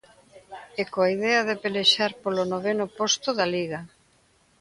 E 0.79 0.83
coa 0.93 1.11
idea 1.15 1.41
de 1.49 1.55
pelexar 1.63 2.11
polo 2.23 2.43
noveno 2.53 2.85
posto 2.99 3.29
da 3.37 3.45
Liga. 3.55 3.81